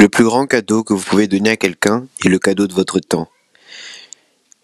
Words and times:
Le 0.00 0.08
plus 0.08 0.22
grand 0.22 0.46
cadeau 0.46 0.84
que 0.84 0.94
vous 0.94 1.02
pouvez 1.02 1.26
donner 1.26 1.50
à 1.50 1.56
quelqu'un 1.56 2.06
est 2.24 2.28
le 2.28 2.38
cadeau 2.38 2.68
de 2.68 2.72
votre 2.72 3.00
temps. 3.00 3.28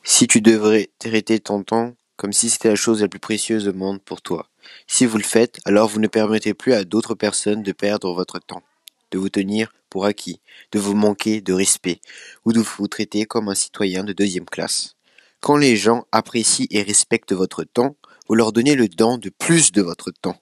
Si 0.04 0.28
tu 0.28 0.40
devrais 0.40 0.90
traiter 1.00 1.40
ton 1.40 1.64
temps 1.64 1.96
comme 2.16 2.32
si 2.32 2.48
c'était 2.48 2.68
la 2.68 2.76
chose 2.76 3.02
la 3.02 3.08
plus 3.08 3.18
précieuse 3.18 3.66
au 3.66 3.72
monde 3.72 4.00
pour 4.00 4.22
toi, 4.22 4.48
si 4.86 5.06
vous 5.06 5.18
le 5.18 5.24
faites, 5.24 5.58
alors 5.64 5.88
vous 5.88 5.98
ne 5.98 6.06
permettez 6.06 6.54
plus 6.54 6.72
à 6.72 6.84
d'autres 6.84 7.16
personnes 7.16 7.64
de 7.64 7.72
perdre 7.72 8.14
votre 8.14 8.38
temps, 8.38 8.62
de 9.10 9.18
vous 9.18 9.28
tenir 9.28 9.72
pour 9.90 10.04
acquis, 10.04 10.40
de 10.70 10.78
vous 10.78 10.94
manquer 10.94 11.40
de 11.40 11.52
respect, 11.52 12.00
ou 12.44 12.52
de 12.52 12.60
vous 12.60 12.86
traiter 12.86 13.24
comme 13.24 13.48
un 13.48 13.56
citoyen 13.56 14.04
de 14.04 14.12
deuxième 14.12 14.46
classe. 14.46 14.94
Quand 15.40 15.56
les 15.56 15.74
gens 15.74 16.06
apprécient 16.12 16.68
et 16.70 16.82
respectent 16.82 17.32
votre 17.32 17.64
temps, 17.64 17.96
vous 18.28 18.36
leur 18.36 18.52
donnez 18.52 18.76
le 18.76 18.86
don 18.86 19.18
de 19.18 19.30
plus 19.30 19.72
de 19.72 19.82
votre 19.82 20.12
temps. 20.12 20.40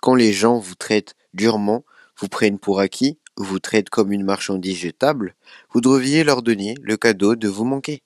Quand 0.00 0.16
les 0.16 0.32
gens 0.32 0.58
vous 0.58 0.74
traitent 0.74 1.14
durement, 1.32 1.84
vous 2.18 2.28
prennent 2.28 2.58
pour 2.58 2.80
acquis, 2.80 3.18
vous 3.36 3.58
traite 3.58 3.90
comme 3.90 4.12
une 4.12 4.24
marchandise 4.24 4.78
jetable, 4.78 5.34
vous 5.70 5.80
devriez 5.80 6.24
leur 6.24 6.42
donner 6.42 6.74
le 6.82 6.96
cadeau 6.96 7.34
de 7.34 7.48
vous 7.48 7.64
manquer. 7.64 8.02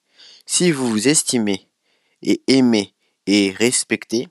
Si 0.47 0.71
vous 0.71 0.89
vous 0.89 1.09
estimez 1.09 1.69
et 2.23 2.43
aimez 2.47 2.95
et 3.27 3.51
respectez, 3.51 4.29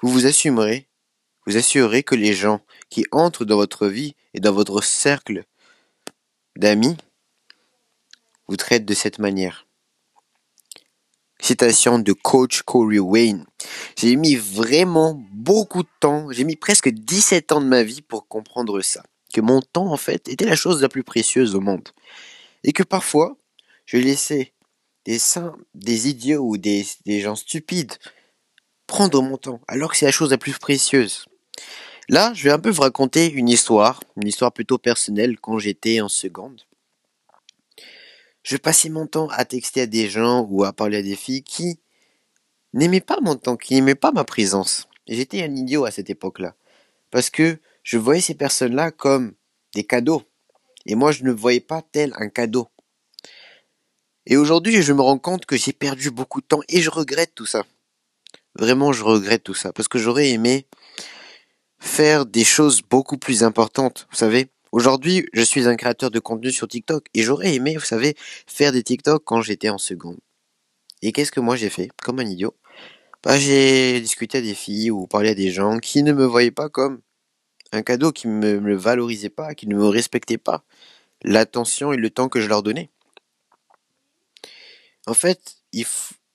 vous 0.00 0.10
vous 0.10 0.26
assumerez, 0.26 0.88
vous 1.46 1.56
assurerez 1.56 2.02
que 2.02 2.14
les 2.14 2.32
gens 2.32 2.60
qui 2.88 3.04
entrent 3.10 3.44
dans 3.44 3.56
votre 3.56 3.86
vie 3.86 4.14
et 4.32 4.40
dans 4.40 4.52
votre 4.52 4.82
cercle 4.82 5.44
d'amis 6.56 6.96
vous 8.46 8.56
traitent 8.56 8.86
de 8.86 8.94
cette 8.94 9.18
manière. 9.18 9.66
Citation 11.40 11.98
de 11.98 12.12
coach 12.12 12.62
Corey 12.62 12.98
Wayne. 12.98 13.44
J'ai 13.96 14.16
mis 14.16 14.36
vraiment 14.36 15.20
beaucoup 15.32 15.82
de 15.82 15.88
temps, 16.00 16.30
j'ai 16.30 16.44
mis 16.44 16.56
presque 16.56 16.88
17 16.88 17.52
ans 17.52 17.60
de 17.60 17.66
ma 17.66 17.82
vie 17.82 18.02
pour 18.02 18.28
comprendre 18.28 18.80
ça 18.80 19.02
que 19.34 19.40
mon 19.40 19.60
temps, 19.60 19.92
en 19.92 19.96
fait, 19.96 20.28
était 20.28 20.46
la 20.46 20.54
chose 20.54 20.80
la 20.80 20.88
plus 20.88 21.02
précieuse 21.02 21.56
au 21.56 21.60
monde. 21.60 21.88
Et 22.62 22.72
que 22.72 22.84
parfois, 22.84 23.36
je 23.84 23.96
laissais 23.96 24.52
des 25.04 25.18
saints, 25.18 25.56
des 25.74 26.08
idiots 26.08 26.46
ou 26.46 26.56
des, 26.56 26.86
des 27.04 27.20
gens 27.20 27.34
stupides 27.34 27.94
prendre 28.86 29.20
mon 29.22 29.36
temps, 29.36 29.60
alors 29.66 29.90
que 29.90 29.96
c'est 29.96 30.06
la 30.06 30.12
chose 30.12 30.30
la 30.30 30.38
plus 30.38 30.56
précieuse. 30.58 31.26
Là, 32.08 32.32
je 32.34 32.44
vais 32.44 32.52
un 32.52 32.60
peu 32.60 32.70
vous 32.70 32.82
raconter 32.82 33.30
une 33.32 33.48
histoire, 33.48 34.04
une 34.16 34.28
histoire 34.28 34.52
plutôt 34.52 34.78
personnelle 34.78 35.40
quand 35.40 35.58
j'étais 35.58 36.00
en 36.00 36.08
seconde. 36.08 36.62
Je 38.44 38.56
passais 38.56 38.90
mon 38.90 39.06
temps 39.06 39.28
à 39.30 39.44
texter 39.44 39.80
à 39.80 39.86
des 39.86 40.08
gens 40.08 40.46
ou 40.48 40.62
à 40.64 40.72
parler 40.72 40.98
à 40.98 41.02
des 41.02 41.16
filles 41.16 41.42
qui 41.42 41.80
n'aimaient 42.72 43.00
pas 43.00 43.18
mon 43.20 43.34
temps, 43.34 43.56
qui 43.56 43.74
n'aimaient 43.74 43.94
pas 43.96 44.12
ma 44.12 44.24
présence. 44.24 44.86
J'étais 45.08 45.42
un 45.42 45.56
idiot 45.56 45.86
à 45.86 45.90
cette 45.90 46.10
époque-là. 46.10 46.54
Parce 47.10 47.30
que 47.30 47.58
je 47.84 47.98
voyais 47.98 48.22
ces 48.22 48.34
personnes-là 48.34 48.90
comme 48.90 49.34
des 49.74 49.84
cadeaux. 49.84 50.22
Et 50.86 50.96
moi, 50.96 51.12
je 51.12 51.22
ne 51.22 51.32
voyais 51.32 51.60
pas 51.60 51.82
tel 51.82 52.12
un 52.16 52.28
cadeau. 52.28 52.68
Et 54.26 54.36
aujourd'hui, 54.36 54.82
je 54.82 54.92
me 54.92 55.02
rends 55.02 55.18
compte 55.18 55.44
que 55.44 55.56
j'ai 55.56 55.72
perdu 55.72 56.10
beaucoup 56.10 56.40
de 56.40 56.46
temps 56.46 56.62
et 56.68 56.80
je 56.80 56.90
regrette 56.90 57.34
tout 57.34 57.46
ça. 57.46 57.64
Vraiment, 58.58 58.92
je 58.92 59.04
regrette 59.04 59.44
tout 59.44 59.54
ça 59.54 59.72
parce 59.72 59.88
que 59.88 59.98
j'aurais 59.98 60.30
aimé 60.30 60.66
faire 61.78 62.24
des 62.24 62.44
choses 62.44 62.80
beaucoup 62.82 63.18
plus 63.18 63.42
importantes. 63.42 64.06
Vous 64.10 64.16
savez, 64.16 64.48
aujourd'hui, 64.72 65.28
je 65.34 65.42
suis 65.42 65.68
un 65.68 65.76
créateur 65.76 66.10
de 66.10 66.20
contenu 66.20 66.52
sur 66.52 66.66
TikTok 66.66 67.06
et 67.12 67.22
j'aurais 67.22 67.54
aimé, 67.54 67.76
vous 67.76 67.84
savez, 67.84 68.16
faire 68.46 68.72
des 68.72 68.82
TikTok 68.82 69.22
quand 69.24 69.42
j'étais 69.42 69.68
en 69.68 69.78
seconde. 69.78 70.18
Et 71.02 71.12
qu'est-ce 71.12 71.32
que 71.32 71.40
moi 71.40 71.56
j'ai 71.56 71.68
fait 71.68 71.90
Comme 72.02 72.20
un 72.20 72.26
idiot? 72.26 72.54
Bah, 73.22 73.38
j'ai 73.38 74.00
discuté 74.00 74.38
à 74.38 74.40
des 74.40 74.54
filles 74.54 74.90
ou 74.90 75.06
parlé 75.06 75.30
à 75.30 75.34
des 75.34 75.50
gens 75.50 75.78
qui 75.78 76.02
ne 76.02 76.12
me 76.12 76.24
voyaient 76.24 76.50
pas 76.50 76.70
comme 76.70 77.00
un 77.74 77.82
cadeau 77.82 78.12
qui 78.12 78.28
ne 78.28 78.58
me, 78.58 78.74
valorisait 78.74 79.28
pas, 79.28 79.54
qui 79.54 79.66
ne 79.66 79.74
me 79.74 79.86
respectait 79.86 80.38
pas, 80.38 80.64
l'attention 81.22 81.92
et 81.92 81.96
le 81.96 82.10
temps 82.10 82.28
que 82.28 82.40
je 82.40 82.48
leur 82.48 82.62
donnais. 82.62 82.90
En 85.06 85.14
fait, 85.14 85.56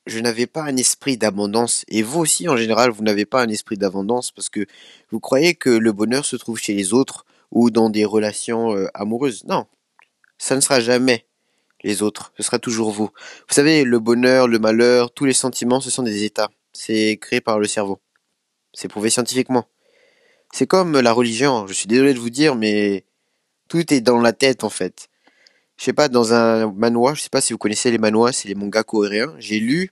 je 0.05 0.19
n'avais 0.19 0.47
pas 0.47 0.63
un 0.63 0.77
esprit 0.77 1.17
d'abondance, 1.17 1.85
et 1.87 2.03
vous 2.03 2.19
aussi 2.19 2.47
en 2.47 2.57
général, 2.57 2.91
vous 2.91 3.03
n'avez 3.03 3.25
pas 3.25 3.41
un 3.41 3.49
esprit 3.49 3.77
d'abondance 3.77 4.31
parce 4.31 4.49
que 4.49 4.65
vous 5.11 5.19
croyez 5.19 5.55
que 5.55 5.69
le 5.69 5.91
bonheur 5.91 6.25
se 6.25 6.35
trouve 6.35 6.59
chez 6.59 6.73
les 6.73 6.93
autres 6.93 7.25
ou 7.51 7.71
dans 7.71 7.89
des 7.89 8.05
relations 8.05 8.75
euh, 8.75 8.87
amoureuses. 8.93 9.43
Non, 9.45 9.65
ça 10.37 10.55
ne 10.55 10.61
sera 10.61 10.79
jamais 10.79 11.25
les 11.83 12.03
autres, 12.03 12.33
ce 12.37 12.43
sera 12.43 12.59
toujours 12.59 12.91
vous. 12.91 13.09
Vous 13.47 13.53
savez, 13.53 13.83
le 13.83 13.99
bonheur, 13.99 14.47
le 14.47 14.59
malheur, 14.59 15.11
tous 15.11 15.25
les 15.25 15.33
sentiments, 15.33 15.79
ce 15.79 15.89
sont 15.89 16.03
des 16.03 16.23
états. 16.23 16.49
C'est 16.73 17.17
créé 17.17 17.41
par 17.41 17.59
le 17.59 17.67
cerveau. 17.67 17.99
C'est 18.73 18.87
prouvé 18.87 19.09
scientifiquement. 19.09 19.65
C'est 20.51 20.67
comme 20.67 20.99
la 20.99 21.11
religion, 21.11 21.67
je 21.67 21.73
suis 21.73 21.87
désolé 21.87 22.13
de 22.13 22.19
vous 22.19 22.29
dire, 22.29 22.55
mais 22.55 23.05
tout 23.67 23.93
est 23.93 24.01
dans 24.01 24.19
la 24.19 24.33
tête 24.33 24.63
en 24.63 24.69
fait. 24.69 25.09
Je 25.77 25.85
sais 25.85 25.93
pas, 25.93 26.09
dans 26.09 26.33
un 26.33 26.71
manoir, 26.73 27.15
je 27.15 27.21
sais 27.21 27.29
pas 27.29 27.39
si 27.39 27.53
vous 27.53 27.59
connaissez 27.59 27.91
les 27.91 27.99
manois, 27.99 28.33
c'est 28.33 28.49
les 28.49 28.55
mangas 28.55 28.83
coréens. 28.83 29.33
J'ai 29.37 29.59
lu, 29.59 29.91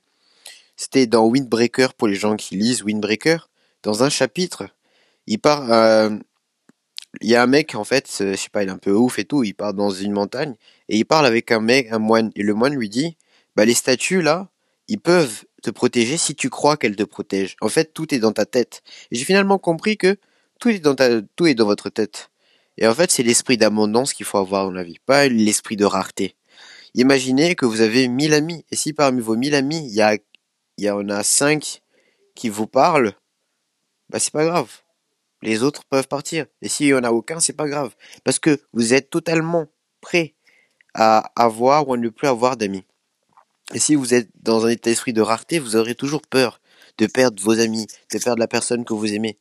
c'était 0.75 1.07
dans 1.07 1.25
Windbreaker 1.25 1.93
pour 1.93 2.07
les 2.07 2.15
gens 2.15 2.35
qui 2.35 2.57
lisent 2.57 2.83
Windbreaker. 2.83 3.49
Dans 3.83 4.03
un 4.03 4.09
chapitre, 4.09 4.67
il 5.27 5.39
part, 5.39 5.71
euh, 5.71 6.09
il 7.21 7.29
y 7.29 7.35
a 7.35 7.43
un 7.43 7.47
mec 7.47 7.75
en 7.75 7.83
fait, 7.83 8.07
je 8.19 8.35
sais 8.35 8.49
pas, 8.49 8.63
il 8.63 8.69
est 8.69 8.71
un 8.71 8.77
peu 8.77 8.91
ouf 8.91 9.19
et 9.19 9.25
tout, 9.25 9.43
il 9.43 9.53
part 9.53 9.73
dans 9.73 9.91
une 9.91 10.11
montagne 10.11 10.55
et 10.89 10.97
il 10.97 11.05
parle 11.05 11.25
avec 11.25 11.51
un 11.51 11.61
mec, 11.61 11.87
un 11.91 11.99
moine, 11.99 12.31
et 12.35 12.43
le 12.43 12.53
moine 12.53 12.75
lui 12.75 12.89
dit, 12.89 13.15
bah 13.55 13.63
les 13.63 13.73
statues 13.73 14.21
là, 14.21 14.49
ils 14.87 14.99
peuvent 14.99 15.45
te 15.63 15.69
protéger 15.69 16.17
si 16.17 16.35
tu 16.35 16.49
crois 16.49 16.77
qu'elles 16.77 16.95
te 16.95 17.03
protègent. 17.03 17.55
En 17.61 17.69
fait, 17.69 17.93
tout 17.93 18.13
est 18.13 18.19
dans 18.19 18.31
ta 18.31 18.45
tête. 18.45 18.81
J'ai 19.11 19.23
finalement 19.25 19.57
compris 19.57 19.97
que 19.97 20.17
tout 20.59 20.69
est 20.69 21.55
dans 21.55 21.65
votre 21.65 21.89
tête. 21.89 22.29
Et 22.77 22.87
en 22.87 22.93
fait, 22.93 23.11
c'est 23.11 23.23
l'esprit 23.23 23.57
d'abondance 23.57 24.13
qu'il 24.13 24.25
faut 24.25 24.37
avoir 24.37 24.65
dans 24.65 24.71
la 24.71 24.83
vie, 24.83 24.99
pas 25.05 25.27
l'esprit 25.27 25.75
de 25.75 25.85
rareté. 25.85 26.35
Imaginez 26.93 27.55
que 27.55 27.65
vous 27.65 27.81
avez 27.81 28.07
1000 28.07 28.33
amis, 28.33 28.65
et 28.71 28.75
si 28.75 28.93
parmi 28.93 29.21
vos 29.21 29.35
1000 29.35 29.55
amis, 29.55 29.89
il 29.89 30.83
y 30.83 30.89
en 30.89 31.09
a 31.09 31.23
5 31.23 31.81
qui 32.35 32.49
vous 32.49 32.67
parlent, 32.67 33.13
bah 34.09 34.19
c'est 34.19 34.33
pas 34.33 34.45
grave. 34.45 34.71
Les 35.41 35.63
autres 35.63 35.83
peuvent 35.85 36.07
partir. 36.07 36.45
Et 36.61 36.69
s'il 36.69 36.87
y 36.87 36.93
en 36.93 37.03
a 37.03 37.11
aucun, 37.11 37.39
c'est 37.39 37.53
pas 37.53 37.67
grave. 37.67 37.95
Parce 38.23 38.39
que 38.39 38.59
vous 38.73 38.93
êtes 38.93 39.09
totalement 39.09 39.67
prêt 40.01 40.35
à 40.93 41.31
avoir 41.35 41.87
ou 41.87 41.93
à 41.93 41.97
ne 41.97 42.09
plus 42.09 42.27
avoir 42.27 42.57
d'amis. 42.57 42.83
Et 43.73 43.79
si 43.79 43.95
vous 43.95 44.13
êtes 44.13 44.29
dans 44.41 44.65
un 44.65 44.69
état 44.69 44.89
d'esprit 44.89 45.13
de 45.13 45.21
rareté, 45.21 45.59
vous 45.59 45.75
aurez 45.75 45.93
toujours 45.93 46.21
peur 46.21 46.61
de 46.97 47.05
perdre 47.05 47.41
vos 47.43 47.59
amis, 47.59 47.85
de 48.11 48.19
perdre 48.19 48.39
la 48.39 48.47
personne 48.47 48.85
que 48.85 48.93
vous 48.93 49.13
aimez 49.13 49.37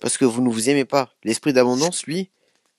parce 0.00 0.18
que 0.18 0.24
vous 0.24 0.42
ne 0.42 0.50
vous 0.50 0.68
aimez 0.68 0.84
pas. 0.84 1.14
L'esprit 1.24 1.52
d'abondance, 1.52 2.06
lui, 2.06 2.30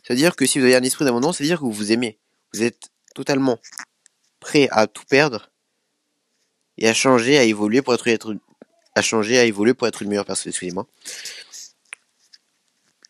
c'est-à-dire 0.04 0.36
que 0.36 0.46
si 0.46 0.60
vous 0.60 0.66
avez 0.66 0.76
un 0.76 0.84
esprit 0.84 1.06
d'abondance, 1.06 1.38
c'est-à-dire 1.38 1.60
que 1.60 1.66
vous 1.66 1.72
vous 1.72 1.92
aimez. 1.92 2.18
Vous 2.54 2.64
êtes 2.64 2.90
totalement 3.14 3.60
prêt 4.40 4.70
à 4.72 4.88
tout 4.88 5.04
perdre 5.10 5.52
et 6.78 6.88
à 6.88 6.94
changer, 6.94 7.38
à 7.38 7.44
évoluer 7.44 7.82
pour 7.82 7.94
être, 7.94 8.08
une 8.08 8.40
meilleure 10.08 10.26
personne. 10.26 10.50
Excusez-moi. 10.50 10.88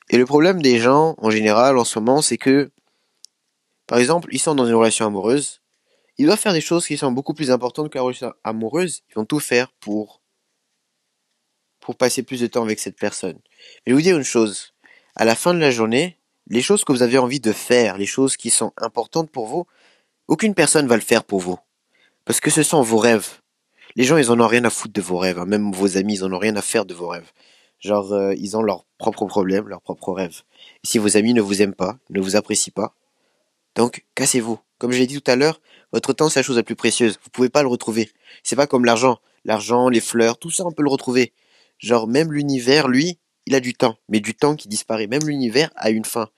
Et 0.09 0.18
le 0.18 0.25
problème 0.25 0.62
des 0.62 0.79
gens, 0.79 1.16
en 1.18 1.29
général, 1.29 1.78
en 1.78 1.84
ce 1.84 2.00
moment, 2.00 2.22
c'est 2.22 2.38
que, 2.38 2.72
par 3.85 4.00
exemple, 4.00 4.29
ils 4.31 4.39
sont 4.39 4.56
dans 4.56 4.66
une 4.66 4.74
relation 4.74 5.06
amoureuse. 5.06 5.62
Ils 6.18 6.25
doivent 6.25 6.39
faire 6.39 6.53
des 6.53 6.62
choses 6.62 6.88
qui 6.88 6.97
sont 6.97 7.12
beaucoup 7.12 7.34
plus 7.34 7.51
importantes 7.51 7.89
que 7.89 7.97
la 7.97 8.03
relation 8.03 8.34
amoureuse. 8.44 9.03
Ils 9.09 9.16
vont 9.16 9.25
tout 9.25 9.39
faire 9.39 9.72
pour 9.81 10.22
pour 11.87 11.95
passer 11.95 12.21
plus 12.21 12.41
de 12.41 12.47
temps 12.47 12.63
avec 12.63 12.79
cette 12.79 12.99
personne. 12.99 13.39
Mais 13.45 13.61
je 13.85 13.91
vais 13.91 13.95
vous 13.95 14.01
dire 14.01 14.17
une 14.17 14.25
chose. 14.25 14.73
À 15.15 15.23
la 15.23 15.35
fin 15.35 15.53
de 15.53 15.59
la 15.59 15.71
journée, 15.71 16.17
les 16.49 16.61
choses 16.61 16.83
que 16.83 16.91
vous 16.91 17.01
avez 17.01 17.17
envie 17.17 17.39
de 17.39 17.53
faire, 17.53 17.97
les 17.97 18.05
choses 18.05 18.35
qui 18.35 18.49
sont 18.49 18.73
importantes 18.75 19.31
pour 19.31 19.47
vous, 19.47 19.65
aucune 20.27 20.53
personne 20.53 20.85
va 20.85 20.95
le 20.95 21.01
faire 21.01 21.23
pour 21.23 21.39
vous. 21.39 21.57
Parce 22.25 22.41
que 22.41 22.49
ce 22.49 22.61
sont 22.61 22.81
vos 22.81 22.97
rêves. 22.97 23.39
Les 23.95 24.03
gens, 24.03 24.17
ils 24.17 24.31
en 24.31 24.39
ont 24.41 24.47
rien 24.47 24.65
à 24.65 24.69
foutre 24.69 24.95
de 24.95 25.01
vos 25.01 25.17
rêves. 25.17 25.39
Hein. 25.39 25.45
Même 25.45 25.71
vos 25.71 25.95
amis, 25.95 26.15
ils 26.15 26.25
en 26.25 26.33
ont 26.33 26.37
rien 26.39 26.57
à 26.57 26.61
faire 26.61 26.83
de 26.83 26.93
vos 26.93 27.07
rêves. 27.07 27.31
Genre, 27.79 28.11
euh, 28.11 28.35
ils 28.35 28.57
ont 28.57 28.61
leurs 28.61 28.83
propres 28.97 29.25
problèmes, 29.25 29.69
leurs 29.69 29.81
propres 29.81 30.11
rêves. 30.11 30.41
Et 30.83 30.87
si 30.87 30.97
vos 30.97 31.15
amis 31.15 31.33
ne 31.33 31.41
vous 31.41 31.62
aiment 31.62 31.73
pas, 31.73 31.97
ne 32.09 32.19
vous 32.19 32.35
apprécient 32.35 32.73
pas, 32.75 32.95
donc 33.75 34.03
cassez-vous. 34.13 34.59
Comme 34.77 34.91
je 34.91 34.97
l'ai 34.97 35.07
dit 35.07 35.21
tout 35.21 35.31
à 35.31 35.38
l'heure, 35.38 35.62
votre 35.94 36.12
temps 36.12 36.27
c'est 36.27 36.39
la 36.39 36.44
chose 36.44 36.57
la 36.57 36.63
plus 36.63 36.75
précieuse. 36.75 37.17
Vous 37.23 37.29
pouvez 37.29 37.47
pas 37.47 37.62
le 37.62 37.69
retrouver. 37.69 38.12
C'est 38.44 38.57
pas 38.57 38.67
comme 38.67 38.83
l'argent. 38.83 39.19
L'argent, 39.45 39.88
les 39.88 40.01
fleurs, 40.01 40.38
tout 40.38 40.51
ça 40.51 40.65
on 40.65 40.73
peut 40.73 40.83
le 40.83 40.89
retrouver. 40.89 41.31
Genre, 41.79 42.07
même 42.07 42.31
l'univers, 42.31 42.88
lui, 42.88 43.19
il 43.45 43.56
a 43.56 43.59
du 43.59 43.74
temps, 43.74 43.97
mais 44.09 44.19
du 44.19 44.35
temps 44.35 44.56
qui 44.56 44.68
disparaît. 44.68 45.07
Même 45.07 45.24
l'univers 45.25 45.71
a 45.75 45.89
une 45.89 46.06
fin. 46.06 46.29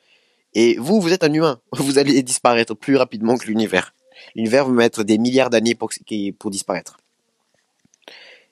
Et 0.53 0.77
vous, 0.77 1.01
vous 1.01 1.13
êtes 1.13 1.23
un 1.23 1.33
humain. 1.33 1.59
Vous 1.73 1.97
allez 1.97 2.21
disparaître 2.23 2.73
plus 2.73 2.95
rapidement 2.95 3.37
que 3.37 3.47
l'univers. 3.47 3.93
L'univers 4.35 4.65
va 4.65 4.71
mettre 4.71 5.03
des 5.03 5.17
milliards 5.17 5.49
d'années 5.49 5.75
pour, 5.75 5.89
disparaître. 6.51 6.97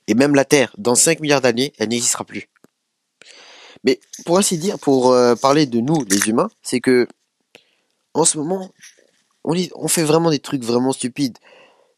Et 0.08 0.14
même 0.14 0.36
la 0.36 0.46
Terre, 0.46 0.74
dans 0.78 0.96
5 0.96 1.20
milliards 1.20 1.42
d'années, 1.42 1.74
elle 1.78 1.90
n'existera 1.90 2.24
plus. 2.24 2.50
Mais 3.84 4.00
pour 4.26 4.38
ainsi 4.38 4.58
dire, 4.58 4.80
pour 4.80 5.12
euh, 5.12 5.36
parler 5.36 5.66
de 5.66 5.80
nous, 5.80 6.04
les 6.10 6.30
humains, 6.30 6.50
c'est 6.62 6.80
que 6.80 7.08
en 8.14 8.26
ce 8.26 8.38
moment, 8.38 8.72
on, 9.44 9.56
on, 9.76 9.88
fait 9.88 10.04
vraiment 10.04 10.32
des 10.32 10.40
trucs 10.40 10.64
vraiment 10.64 10.94
stupides. 10.94 11.38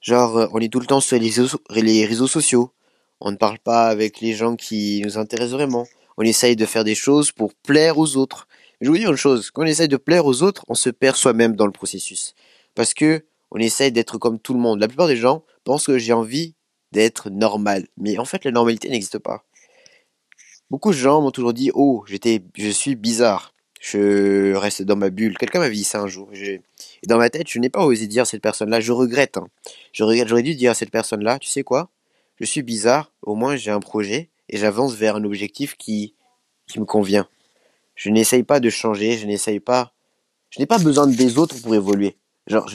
Genre, 0.01 0.37
euh, 0.37 0.47
on 0.51 0.59
est 0.59 0.71
tout 0.71 0.79
le 0.79 0.85
temps 0.85 0.99
sur 0.99 1.17
les 1.17 2.05
réseaux 2.05 2.27
sociaux, 2.27 2.73
on 3.21 3.31
ne 3.31 3.37
parle 3.37 3.59
pas 3.59 3.87
avec 3.87 4.21
les 4.21 4.33
gens 4.33 4.55
qui 4.55 5.01
nous 5.03 5.17
intéressent 5.17 5.53
vraiment. 5.53 5.87
On 6.17 6.23
essaye 6.23 6.55
de 6.55 6.65
faire 6.65 6.83
des 6.83 6.95
choses 6.95 7.31
pour 7.31 7.53
plaire 7.53 7.97
aux 7.97 8.17
autres. 8.17 8.47
Je 8.81 8.89
vous 8.89 8.97
dis 8.97 9.05
une 9.05 9.15
chose, 9.15 9.51
quand 9.51 9.63
on 9.63 9.65
essaye 9.65 9.87
de 9.87 9.97
plaire 9.97 10.25
aux 10.25 10.41
autres, 10.41 10.63
on 10.67 10.73
se 10.73 10.89
perd 10.89 11.15
soi-même 11.15 11.55
dans 11.55 11.65
le 11.65 11.71
processus. 11.71 12.33
Parce 12.75 12.93
que 12.93 13.25
on 13.51 13.59
essaye 13.59 13.91
d'être 13.91 14.17
comme 14.17 14.39
tout 14.39 14.53
le 14.53 14.59
monde. 14.59 14.79
La 14.79 14.87
plupart 14.87 15.07
des 15.07 15.17
gens 15.17 15.43
pensent 15.63 15.87
que 15.87 15.97
j'ai 15.97 16.13
envie 16.13 16.55
d'être 16.91 17.29
normal. 17.29 17.87
Mais 17.97 18.17
en 18.17 18.25
fait, 18.25 18.45
la 18.45 18.51
normalité 18.51 18.89
n'existe 18.89 19.19
pas. 19.19 19.43
Beaucoup 20.69 20.91
de 20.91 20.97
gens 20.97 21.21
m'ont 21.21 21.31
toujours 21.31 21.53
dit, 21.53 21.71
oh, 21.73 22.05
j'étais, 22.07 22.43
je 22.55 22.69
suis 22.69 22.95
bizarre. 22.95 23.53
Je 23.81 24.53
reste 24.53 24.83
dans 24.83 24.95
ma 24.95 25.09
bulle. 25.09 25.37
Quelqu'un 25.37 25.59
m'a 25.59 25.69
dit 25.69 25.83
ça 25.83 26.01
un 26.01 26.07
jour. 26.07 26.29
Et 26.33 26.61
dans 27.07 27.17
ma 27.17 27.29
tête, 27.29 27.47
je 27.49 27.59
n'ai 27.59 27.69
pas 27.69 27.83
osé 27.83 28.07
dire 28.07 28.23
à 28.23 28.25
cette 28.25 28.41
personne-là. 28.41 28.81
Je 28.81 28.91
regrette. 28.91 29.37
Hein. 29.37 29.47
Je 29.93 30.03
regrette. 30.03 30.27
J'aurais 30.27 30.43
dû 30.43 30.53
dire 30.55 30.71
à 30.71 30.73
cette 30.73 30.91
personne-là, 30.91 31.39
tu 31.39 31.47
sais 31.47 31.63
quoi? 31.63 31.89
Je 32.39 32.45
suis 32.45 32.63
bizarre. 32.63 33.11
Au 33.21 33.35
moins, 33.35 33.55
j'ai 33.55 33.71
un 33.71 33.79
projet 33.79 34.29
et 34.47 34.57
j'avance 34.57 34.93
vers 34.93 35.15
un 35.15 35.23
objectif 35.23 35.75
qui, 35.77 36.15
qui 36.67 36.79
me 36.79 36.85
convient. 36.85 37.27
Je 37.95 38.09
n'essaye 38.09 38.43
pas 38.43 38.59
de 38.59 38.69
changer. 38.69 39.17
Je 39.17 39.25
n'essaye 39.25 39.59
pas. 39.59 39.93
Je 40.49 40.59
n'ai 40.59 40.65
pas 40.65 40.79
besoin 40.79 41.07
des 41.07 41.37
autres 41.37 41.59
pour 41.61 41.75
évoluer. 41.75 42.17
Genre, 42.47 42.69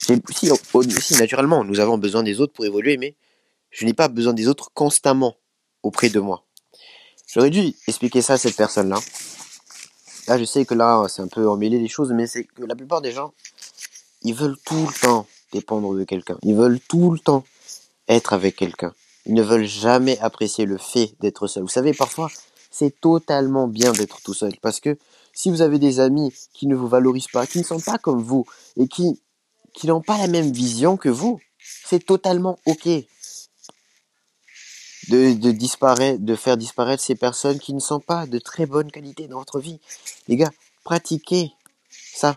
si, 0.00 1.16
naturellement, 1.18 1.64
nous 1.64 1.80
avons 1.80 1.98
besoin 1.98 2.22
des 2.22 2.40
autres 2.40 2.52
pour 2.52 2.64
évoluer, 2.64 2.96
mais 2.96 3.14
je 3.70 3.84
n'ai 3.84 3.94
pas 3.94 4.08
besoin 4.08 4.32
des 4.32 4.48
autres 4.48 4.70
constamment 4.72 5.36
auprès 5.82 6.08
de 6.08 6.20
moi. 6.20 6.44
J'aurais 7.32 7.50
dû 7.50 7.74
expliquer 7.86 8.22
ça 8.22 8.34
à 8.34 8.38
cette 8.38 8.56
personne-là. 8.56 8.98
Là, 10.26 10.38
je 10.38 10.44
sais 10.44 10.64
que 10.64 10.74
là, 10.74 11.06
c'est 11.08 11.22
un 11.22 11.28
peu 11.28 11.48
emmêlé 11.48 11.78
les 11.78 11.88
choses, 11.88 12.12
mais 12.12 12.26
c'est 12.26 12.44
que 12.44 12.64
la 12.64 12.74
plupart 12.74 13.02
des 13.02 13.12
gens, 13.12 13.32
ils 14.22 14.34
veulent 14.34 14.56
tout 14.64 14.86
le 14.86 15.00
temps 15.00 15.26
dépendre 15.52 15.94
de 15.94 16.04
quelqu'un. 16.04 16.38
Ils 16.42 16.54
veulent 16.54 16.80
tout 16.80 17.10
le 17.10 17.18
temps 17.18 17.44
être 18.08 18.32
avec 18.32 18.56
quelqu'un. 18.56 18.92
Ils 19.26 19.34
ne 19.34 19.42
veulent 19.42 19.66
jamais 19.66 20.18
apprécier 20.18 20.64
le 20.64 20.78
fait 20.78 21.14
d'être 21.20 21.46
seul. 21.46 21.62
Vous 21.62 21.68
savez, 21.68 21.92
parfois, 21.92 22.30
c'est 22.70 23.00
totalement 23.00 23.68
bien 23.68 23.92
d'être 23.92 24.20
tout 24.22 24.34
seul. 24.34 24.52
Parce 24.62 24.80
que 24.80 24.96
si 25.32 25.50
vous 25.50 25.62
avez 25.62 25.78
des 25.78 26.00
amis 26.00 26.32
qui 26.52 26.66
ne 26.66 26.74
vous 26.74 26.88
valorisent 26.88 27.28
pas, 27.28 27.46
qui 27.46 27.58
ne 27.58 27.64
sont 27.64 27.80
pas 27.80 27.98
comme 27.98 28.22
vous, 28.22 28.46
et 28.76 28.88
qui 28.88 29.20
qui 29.78 29.86
n'ont 29.86 30.02
pas 30.02 30.18
la 30.18 30.26
même 30.26 30.50
vision 30.50 30.96
que 30.96 31.08
vous. 31.08 31.40
C'est 31.84 32.04
totalement 32.04 32.58
ok 32.66 32.88
de, 35.08 35.50
disparaître, 35.52 36.20
de 36.20 36.34
faire 36.34 36.56
disparaître 36.56 37.02
ces 37.02 37.14
personnes 37.14 37.58
qui 37.58 37.72
ne 37.72 37.80
sont 37.80 38.00
pas 38.00 38.26
de 38.26 38.38
très 38.38 38.66
bonne 38.66 38.90
qualité 38.90 39.26
dans 39.26 39.38
votre 39.38 39.60
vie. 39.60 39.80
Les 40.26 40.36
gars, 40.36 40.50
pratiquez 40.84 41.52
ça. 41.90 42.36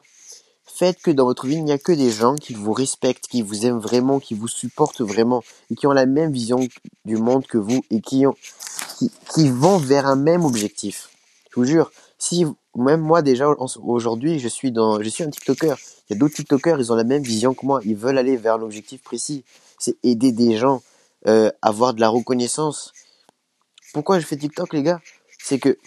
Faites 0.81 1.03
que 1.03 1.11
dans 1.11 1.25
votre 1.25 1.45
vie, 1.45 1.57
il 1.57 1.63
n'y 1.63 1.71
a 1.71 1.77
que 1.77 1.91
des 1.91 2.09
gens 2.09 2.33
qui 2.33 2.55
vous 2.55 2.73
respectent, 2.73 3.27
qui 3.27 3.43
vous 3.43 3.67
aiment 3.67 3.77
vraiment, 3.77 4.19
qui 4.19 4.33
vous 4.33 4.47
supportent 4.47 5.01
vraiment, 5.01 5.43
et 5.69 5.75
qui 5.75 5.85
ont 5.85 5.91
la 5.91 6.07
même 6.07 6.31
vision 6.31 6.67
du 7.05 7.17
monde 7.17 7.45
que 7.45 7.59
vous, 7.59 7.83
et 7.91 8.01
qui, 8.01 8.25
ont, 8.25 8.33
qui, 8.97 9.49
vont 9.49 9.77
vers 9.77 10.07
un 10.07 10.15
même 10.15 10.43
objectif. 10.43 11.11
Je 11.51 11.59
vous 11.59 11.65
jure, 11.65 11.91
si 12.17 12.47
même 12.75 12.99
moi 12.99 13.21
déjà 13.21 13.47
aujourd'hui, 13.83 14.39
je 14.39 14.47
suis 14.47 14.71
dans, 14.71 14.99
je 15.03 15.07
suis 15.07 15.23
un 15.23 15.29
TikToker. 15.29 15.77
Il 16.09 16.13
y 16.13 16.15
a 16.15 16.19
d'autres 16.19 16.33
TikTokers, 16.33 16.79
ils 16.79 16.91
ont 16.91 16.95
la 16.95 17.03
même 17.03 17.21
vision 17.21 17.53
que 17.53 17.63
moi. 17.63 17.79
Ils 17.85 17.95
veulent 17.95 18.17
aller 18.17 18.35
vers 18.35 18.57
l'objectif 18.57 19.03
précis. 19.03 19.43
C'est 19.77 19.97
aider 20.01 20.31
des 20.31 20.57
gens, 20.57 20.81
euh, 21.27 21.51
avoir 21.61 21.93
de 21.93 22.01
la 22.01 22.09
reconnaissance. 22.09 22.91
Pourquoi 23.93 24.17
je 24.17 24.25
fais 24.25 24.35
TikTok, 24.35 24.73
les 24.73 24.81
gars? 24.81 24.99
C'est 25.43 25.59
que, 25.59 25.77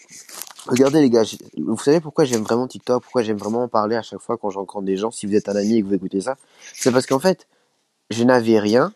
regardez 0.66 1.00
les 1.00 1.10
gars, 1.10 1.22
vous 1.58 1.78
savez 1.78 2.00
pourquoi 2.00 2.24
j'aime 2.24 2.42
vraiment 2.42 2.66
TikTok 2.66 3.02
Pourquoi 3.02 3.22
j'aime 3.22 3.36
vraiment 3.36 3.64
en 3.64 3.68
parler 3.68 3.96
à 3.96 4.02
chaque 4.02 4.20
fois 4.20 4.36
quand 4.36 4.50
je 4.50 4.82
des 4.82 4.96
gens 4.96 5.10
Si 5.10 5.26
vous 5.26 5.34
êtes 5.34 5.48
un 5.48 5.56
ami 5.56 5.76
et 5.76 5.82
que 5.82 5.86
vous 5.86 5.94
écoutez 5.94 6.20
ça, 6.20 6.36
c'est 6.74 6.92
parce 6.92 7.06
qu'en 7.06 7.18
fait, 7.18 7.46
je 8.10 8.24
n'avais 8.24 8.58
rien. 8.58 8.92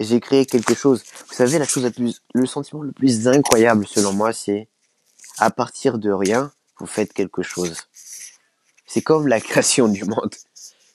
J'ai 0.00 0.18
créé 0.18 0.44
quelque 0.44 0.74
chose. 0.74 1.04
Vous 1.28 1.34
savez, 1.34 1.58
la 1.58 1.66
chose 1.66 1.84
la 1.84 1.90
plus, 1.90 2.20
le 2.34 2.46
sentiment 2.46 2.82
le 2.82 2.92
plus 2.92 3.28
incroyable 3.28 3.86
selon 3.86 4.12
moi, 4.12 4.32
c'est 4.32 4.68
à 5.38 5.50
partir 5.50 5.98
de 5.98 6.10
rien, 6.10 6.52
vous 6.80 6.86
faites 6.86 7.12
quelque 7.12 7.42
chose. 7.42 7.76
C'est 8.86 9.02
comme 9.02 9.28
la 9.28 9.40
création 9.48 9.88
du 9.88 10.04
monde. 10.04 10.34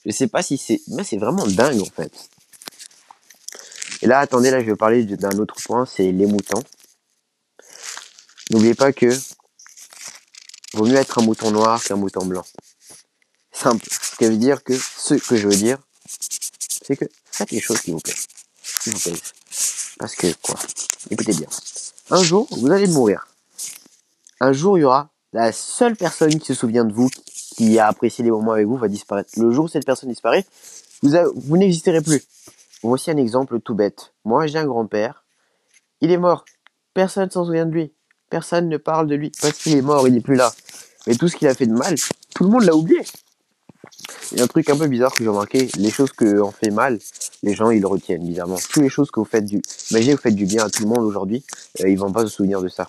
Je 0.04 0.12
sais 0.12 0.28
pas 0.28 0.42
si 0.42 0.58
c'est, 0.58 0.80
mais 0.88 1.04
c'est 1.04 1.18
vraiment 1.18 1.46
dingue 1.46 1.80
en 1.80 1.84
fait. 1.84 2.12
Et 4.02 4.06
là, 4.06 4.18
attendez, 4.20 4.50
là, 4.50 4.60
je 4.60 4.66
vais 4.66 4.76
parler 4.76 5.04
d'un 5.04 5.38
autre 5.38 5.56
point, 5.62 5.84
c'est 5.84 6.10
les 6.10 6.26
moutons. 6.26 6.62
N'oubliez 8.50 8.74
pas 8.74 8.92
que 8.92 9.10
vaut 10.74 10.86
mieux 10.86 10.96
être 10.96 11.18
un 11.18 11.22
mouton 11.22 11.50
noir 11.50 11.82
qu'un 11.82 11.96
mouton 11.96 12.24
blanc. 12.24 12.44
Simple. 13.52 13.86
Ce 13.90 14.16
qui 14.16 14.24
veut 14.24 14.36
dire 14.36 14.62
que 14.62 14.76
ce 14.76 15.14
que 15.14 15.36
je 15.36 15.48
veux 15.48 15.56
dire, 15.56 15.78
c'est 16.84 16.96
que 16.96 17.06
faites 17.30 17.50
les 17.50 17.60
choses 17.60 17.80
qui 17.80 17.90
vous 17.92 18.00
plaisent. 18.00 18.26
Qui 18.82 18.90
vous 18.90 18.98
plaisent. 18.98 19.32
Parce 19.98 20.14
que 20.14 20.32
quoi? 20.42 20.56
Écoutez 21.10 21.32
bien. 21.32 21.48
Un 22.10 22.22
jour, 22.22 22.46
vous 22.50 22.70
allez 22.70 22.86
mourir 22.86 23.26
un 24.40 24.52
jour, 24.52 24.78
il 24.78 24.80
y 24.80 24.84
aura 24.84 25.10
la 25.32 25.52
seule 25.52 25.96
personne 25.96 26.38
qui 26.38 26.46
se 26.46 26.54
souvient 26.54 26.84
de 26.84 26.92
vous, 26.92 27.08
qui 27.56 27.78
a 27.78 27.86
apprécié 27.86 28.24
les 28.24 28.30
moments 28.30 28.52
avec 28.52 28.66
vous, 28.66 28.76
va 28.76 28.88
disparaître. 28.88 29.30
Le 29.36 29.50
jour 29.52 29.66
où 29.66 29.68
cette 29.68 29.86
personne 29.86 30.08
disparaît, 30.08 30.44
vous, 31.02 31.12
vous 31.36 31.56
n'existerez 31.56 32.00
plus. 32.00 32.22
Voici 32.82 33.10
un 33.10 33.16
exemple 33.18 33.60
tout 33.60 33.74
bête. 33.74 34.14
Moi, 34.24 34.46
j'ai 34.46 34.58
un 34.58 34.66
grand-père. 34.66 35.24
Il 36.00 36.10
est 36.10 36.16
mort. 36.16 36.46
Personne 36.94 37.26
ne 37.26 37.30
s'en 37.30 37.44
souvient 37.44 37.66
de 37.66 37.72
lui. 37.72 37.92
Personne 38.30 38.68
ne 38.68 38.76
parle 38.76 39.06
de 39.06 39.14
lui 39.14 39.32
parce 39.42 39.58
qu'il 39.58 39.76
est 39.76 39.82
mort, 39.82 40.08
il 40.08 40.14
n'est 40.14 40.20
plus 40.20 40.36
là. 40.36 40.52
Mais 41.06 41.14
tout 41.14 41.28
ce 41.28 41.36
qu'il 41.36 41.48
a 41.48 41.54
fait 41.54 41.66
de 41.66 41.72
mal, 41.72 41.96
tout 42.34 42.44
le 42.44 42.50
monde 42.50 42.64
l'a 42.64 42.74
oublié. 42.74 43.00
Il 44.32 44.38
y 44.38 44.40
a 44.40 44.44
un 44.44 44.46
truc 44.46 44.70
un 44.70 44.76
peu 44.76 44.86
bizarre 44.86 45.12
que 45.12 45.22
j'ai 45.22 45.28
remarqué. 45.28 45.68
Les 45.76 45.90
choses 45.90 46.12
qu'on 46.12 46.52
fait 46.52 46.70
mal, 46.70 46.98
les 47.42 47.54
gens, 47.54 47.70
ils 47.70 47.80
le 47.80 47.86
retiennent 47.86 48.24
bizarrement. 48.24 48.56
Toutes 48.70 48.82
les 48.82 48.88
choses 48.88 49.10
que 49.10 49.20
vous 49.20 49.26
faites 49.26 49.44
du, 49.44 49.60
imaginez 49.90 50.14
vous 50.14 50.20
faites 50.20 50.34
du 50.34 50.46
bien 50.46 50.64
à 50.64 50.70
tout 50.70 50.84
le 50.84 50.88
monde 50.88 51.04
aujourd'hui, 51.04 51.44
euh, 51.80 51.88
ils 51.88 51.98
vont 51.98 52.12
pas 52.12 52.22
se 52.22 52.28
souvenir 52.28 52.62
de 52.62 52.68
ça 52.68 52.86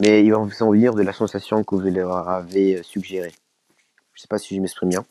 mais 0.00 0.24
ils 0.24 0.32
vont 0.32 0.44
vous 0.44 0.50
souvenir 0.50 0.94
de 0.94 1.02
la 1.02 1.12
sensation 1.12 1.62
que 1.62 1.74
vous 1.74 1.82
leur 1.82 2.28
avez 2.28 2.82
suggérée. 2.82 3.32
Je 4.14 4.22
sais 4.22 4.28
pas 4.28 4.38
si 4.38 4.56
je 4.56 4.60
m'exprime 4.60 4.90
bien. 4.90 5.04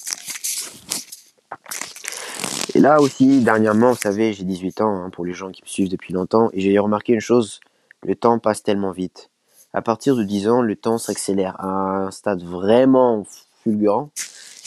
Et 2.75 2.79
là 2.79 2.99
aussi, 2.99 3.41
dernièrement, 3.41 3.91
vous 3.91 3.97
savez, 3.97 4.33
j'ai 4.33 4.44
18 4.44 4.81
ans, 4.81 4.95
hein, 4.95 5.09
pour 5.09 5.25
les 5.25 5.33
gens 5.33 5.51
qui 5.51 5.61
me 5.63 5.67
suivent 5.67 5.89
depuis 5.89 6.13
longtemps, 6.13 6.49
et 6.53 6.59
j'ai 6.59 6.77
remarqué 6.79 7.13
une 7.13 7.19
chose, 7.19 7.59
le 8.01 8.15
temps 8.15 8.39
passe 8.39 8.63
tellement 8.63 8.91
vite. 8.91 9.29
À 9.73 9.81
partir 9.81 10.15
de 10.15 10.23
10 10.23 10.47
ans, 10.49 10.61
le 10.61 10.75
temps 10.75 10.97
s'accélère 10.97 11.55
à 11.59 12.05
un 12.05 12.11
stade 12.11 12.43
vraiment 12.43 13.25
fulgurant. 13.63 14.11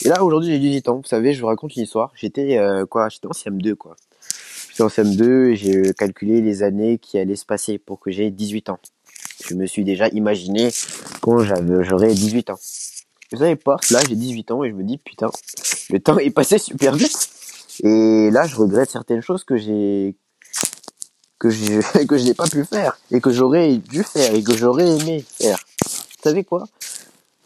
Et 0.03 0.09
là, 0.09 0.23
aujourd'hui, 0.23 0.51
j'ai 0.51 0.59
18 0.59 0.89
ans. 0.89 0.97
Vous 0.97 1.07
savez, 1.07 1.33
je 1.33 1.41
vous 1.41 1.47
raconte 1.47 1.75
une 1.75 1.83
histoire. 1.83 2.11
J'étais, 2.15 2.57
euh, 2.57 2.85
quoi, 2.85 3.09
j'étais 3.09 3.27
en 3.27 3.31
CM2, 3.31 3.75
quoi. 3.75 3.95
J'étais 4.69 4.83
en 4.83 4.87
CM2 4.87 5.51
et 5.51 5.55
j'ai 5.55 5.93
calculé 5.93 6.41
les 6.41 6.61
années 6.61 6.97
qui 6.97 7.17
allaient 7.17 7.35
se 7.35 7.45
passer 7.45 7.77
pour 7.77 7.99
que 7.99 8.11
j'ai 8.11 8.29
18 8.29 8.69
ans 8.69 8.79
je 9.45 9.55
me 9.55 9.65
suis 9.65 9.83
déjà 9.83 10.07
imaginé 10.09 10.69
quand 11.21 11.39
j'aurais 11.39 12.13
18 12.13 12.49
ans. 12.49 12.59
Vous 13.31 13.39
savez 13.39 13.55
pas, 13.55 13.77
là 13.91 13.99
j'ai 14.07 14.15
18 14.15 14.51
ans 14.51 14.63
et 14.63 14.69
je 14.69 14.75
me 14.75 14.83
dis 14.83 14.97
putain, 14.97 15.29
le 15.89 15.99
temps 15.99 16.17
est 16.17 16.29
passé 16.29 16.57
super 16.57 16.95
vite. 16.95 17.29
Et 17.83 18.29
là 18.31 18.47
je 18.47 18.55
regrette 18.55 18.89
certaines 18.89 19.21
choses 19.21 19.43
que 19.43 19.57
j'ai 19.57 20.15
que 21.39 21.49
je 21.49 21.81
que 22.07 22.17
je 22.17 22.23
n'ai 22.23 22.33
pas 22.33 22.47
pu 22.47 22.65
faire 22.65 22.97
et 23.11 23.21
que 23.21 23.31
j'aurais 23.31 23.77
dû 23.77 24.03
faire 24.03 24.33
et 24.33 24.43
que 24.43 24.55
j'aurais 24.55 24.87
aimé 24.87 25.23
faire. 25.39 25.59
Vous 25.85 26.23
savez 26.23 26.43
quoi? 26.43 26.67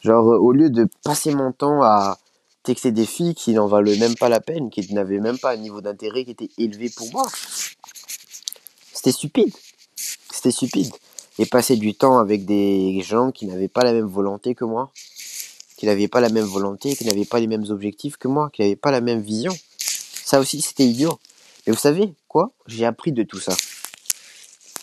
Genre 0.02 0.26
au 0.26 0.52
lieu 0.52 0.70
de 0.70 0.88
passer 1.04 1.34
mon 1.34 1.52
temps 1.52 1.82
à 1.84 2.18
texter 2.64 2.92
des 2.92 3.06
filles 3.06 3.36
qui 3.36 3.54
n'en 3.54 3.68
valent 3.68 3.98
même 3.98 4.16
pas 4.16 4.30
la 4.30 4.40
peine, 4.40 4.70
qui 4.70 4.94
n'avaient 4.94 5.20
même 5.20 5.38
pas 5.38 5.54
un 5.54 5.58
niveau 5.58 5.82
d'intérêt 5.82 6.26
qui 6.26 6.32
était 6.32 6.50
élevé 6.58 6.90
pour 6.90 7.12
moi. 7.12 7.28
C'était 8.94 9.12
stupide. 9.12 9.54
C'était 10.32 10.52
stupide 10.52 10.94
et 11.40 11.46
passer 11.46 11.76
du 11.76 11.96
temps 11.96 12.20
avec 12.20 12.46
des 12.46 13.02
gens 13.02 13.32
qui 13.32 13.46
n'avaient 13.48 13.68
pas 13.68 13.84
la 13.84 13.94
même 13.94 14.06
volonté 14.06 14.54
que 14.54 14.66
moi, 14.66 14.92
qui 15.78 15.86
n'avaient 15.86 16.08
pas 16.08 16.20
la 16.20 16.30
même 16.30 16.46
volonté, 16.46 16.96
qui 16.96 17.06
n'avaient 17.06 17.26
pas 17.26 17.40
les 17.40 17.48
mêmes 17.48 17.66
objectifs 17.70 18.18
que 18.18 18.28
moi, 18.28 18.50
qui 18.54 18.62
n'avaient 18.62 18.76
pas 18.76 18.92
la 18.92 19.02
même 19.02 19.22
vision. 19.22 19.52
Ça 20.24 20.40
aussi, 20.40 20.62
c'était 20.62 20.86
idiot. 20.86 21.20
Mais 21.66 21.74
vous 21.74 21.80
savez 21.80 22.14
quoi? 22.28 22.52
J'ai 22.68 22.86
appris 22.86 23.12
de 23.12 23.24
tout 23.24 23.40
ça. 23.40 23.56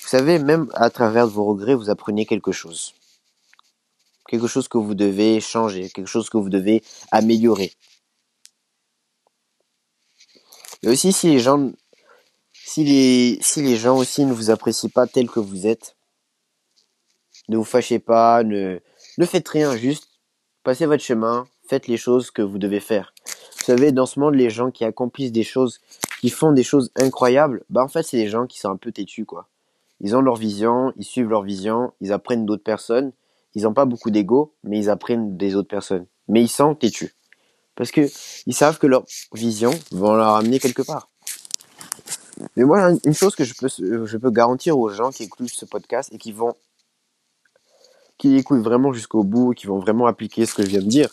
Vous 0.09 0.17
savez, 0.17 0.39
même 0.39 0.71
à 0.73 0.89
travers 0.89 1.27
vos 1.27 1.45
regrets, 1.45 1.75
vous 1.75 1.91
apprenez 1.91 2.25
quelque 2.25 2.51
chose. 2.51 2.95
Quelque 4.27 4.47
chose 4.47 4.67
que 4.67 4.79
vous 4.79 4.95
devez 4.95 5.39
changer, 5.39 5.91
quelque 5.91 6.07
chose 6.07 6.31
que 6.31 6.39
vous 6.39 6.49
devez 6.49 6.83
améliorer. 7.11 7.75
Et 10.83 10.89
aussi, 10.89 11.13
si 11.13 11.29
les 11.29 11.41
gens, 11.41 11.73
si 12.55 12.85
les, 12.85 13.39
si 13.43 13.61
les 13.61 13.77
gens 13.77 13.99
aussi 13.99 14.25
ne 14.25 14.33
vous 14.33 14.49
apprécient 14.49 14.89
pas 14.89 15.07
tel 15.07 15.29
que 15.29 15.41
vous 15.41 15.67
êtes, 15.67 15.95
ne 17.51 17.59
vous 17.59 17.65
fâchez 17.65 17.99
pas, 17.99 18.43
ne, 18.45 18.81
faites 19.27 19.49
rien, 19.51 19.77
juste 19.77 20.09
passez 20.63 20.87
votre 20.87 21.05
chemin, 21.05 21.47
faites 21.69 21.87
les 21.87 21.99
choses 21.99 22.31
que 22.31 22.41
vous 22.41 22.57
devez 22.57 22.81
faire. 22.81 23.13
Vous 23.59 23.65
savez, 23.67 23.93
dans 23.93 24.07
ce 24.07 24.19
monde, 24.19 24.37
les 24.37 24.49
gens 24.49 24.71
qui 24.71 24.87
accomplissent 24.87 25.33
des 25.33 25.45
choses, 25.45 25.83
qui 26.23 26.31
font 26.31 26.53
des 26.53 26.65
choses 26.65 26.93
incroyables, 26.97 27.63
bah 27.69 27.83
en 27.83 27.89
fait, 27.89 28.05
c'est 28.05 28.17
des 28.17 28.31
gens 28.31 28.47
qui 28.47 28.59
sont 28.59 28.71
un 28.71 28.79
peu 28.79 28.91
têtus, 28.91 29.27
quoi. 29.27 29.51
Ils 30.01 30.17
ont 30.17 30.21
leur 30.21 30.37
vision, 30.37 30.93
ils 30.97 31.05
suivent 31.05 31.29
leur 31.29 31.43
vision, 31.43 31.93
ils 32.01 32.13
apprennent 32.13 32.47
d'autres 32.47 32.63
personnes. 32.63 33.13
Ils 33.55 33.63
n'ont 33.63 33.75
pas 33.75 33.85
beaucoup 33.85 34.11
d'ego, 34.11 34.55
mais 34.63 34.79
ils 34.79 34.91
apprennent 34.91 35.37
des 35.37 35.57
autres 35.57 35.69
personnes. 35.69 36.07
Mais 36.29 36.43
ils 36.43 36.49
sont 36.49 36.75
têtus. 36.75 37.15
Parce 37.75 37.91
que 37.91 38.03
ils 38.47 38.55
savent 38.55 38.79
que 38.79 38.87
leur 38.87 39.05
vision 39.33 39.71
va 39.93 40.17
leur 40.17 40.35
amener 40.35 40.59
quelque 40.59 40.83
part. 40.83 41.09
Mais 42.57 42.65
moi, 42.65 42.91
une 43.05 43.15
chose 43.15 43.35
que 43.35 43.45
je 43.45 43.55
peux, 43.55 43.69
je 43.69 44.17
peux 44.17 44.31
garantir 44.31 44.79
aux 44.79 44.89
gens 44.89 45.11
qui 45.11 45.25
écoutent 45.25 45.49
ce 45.49 45.65
podcast 45.65 46.11
et 46.13 46.19
qui 46.19 46.33
vont 46.33 46.55
qui 48.19 48.37
écoutent 48.37 48.63
vraiment 48.63 48.93
jusqu'au 48.93 49.23
bout, 49.23 49.53
qui 49.53 49.67
vont 49.67 49.79
vraiment 49.79 50.07
appliquer 50.07 50.45
ce 50.45 50.55
que 50.55 50.65
je 50.65 50.69
viens 50.69 50.83
de 50.83 50.89
dire, 50.89 51.09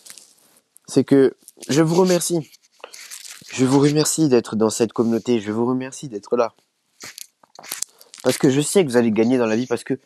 c'est 0.88 1.04
que 1.04 1.36
je 1.70 1.84
vous 1.84 1.96
remercie. 1.96 2.50
Je 3.52 3.64
vous 3.64 3.80
remercie 3.80 4.28
d'être 4.28 4.56
dans 4.56 4.72
cette 4.72 4.92
communauté. 4.92 5.40
Je 5.40 5.52
vous 5.52 5.66
remercie 5.66 6.10
d'être 6.10 6.36
là. 6.36 6.54
Parce 8.26 8.40
que 8.40 8.50
je 8.50 8.60
sais 8.60 8.84
que 8.84 8.90
vous 8.90 8.98
allez 8.98 9.12
gagner 9.12 9.38
dans 9.38 9.46
la 9.46 9.56
vie 9.56 9.68
parce 9.68 9.84
que 9.84 10.00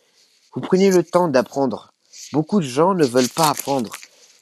vous 0.54 0.60
prenez 0.60 0.92
le 0.92 1.06
temps 1.06 1.30
d'apprendre. 1.30 1.94
Beaucoup 2.34 2.60
de 2.60 2.66
gens 2.66 2.94
ne 2.94 3.06
veulent 3.06 3.30
pas 3.30 3.50
apprendre. 3.50 3.94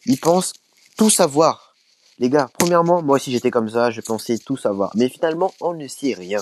Ils 0.08 0.20
pensent 0.20 0.54
tout 0.98 1.12
savoir. 1.12 1.76
Les 2.18 2.32
gars, 2.32 2.50
premièrement, 2.58 3.04
moi 3.04 3.18
aussi 3.18 3.32
j'étais 3.32 3.52
comme 3.52 3.70
ça, 3.70 3.92
je 3.92 4.02
pensais 4.02 4.40
tout 4.40 4.58
savoir. 4.58 4.90
Mais 4.96 5.10
finalement, 5.10 5.54
on 5.62 5.76
ne 5.76 5.88
sait 5.88 6.16
rien. 6.16 6.42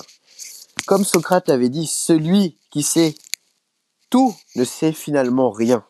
Comme 0.86 1.04
Socrate 1.04 1.50
avait 1.50 1.68
dit, 1.68 1.86
celui 1.86 2.56
qui 2.70 2.82
sait 2.82 3.14
tout 4.08 4.34
ne 4.54 4.64
sait 4.64 4.92
finalement 4.92 5.50
rien. 5.50 5.84